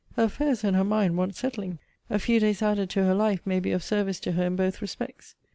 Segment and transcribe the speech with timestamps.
[0.15, 1.77] Her affairs and her mind want settling.
[2.09, 4.81] A few days added to her life may be of service to her in both
[4.81, 5.35] respects.